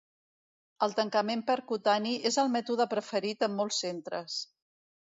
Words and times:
El 0.85 0.95
tancament 0.99 1.43
percutani 1.51 2.15
és 2.31 2.41
el 2.47 2.51
mètode 2.57 2.91
preferit 2.97 3.49
en 3.51 3.57
molts 3.63 3.83
centres. 3.89 4.43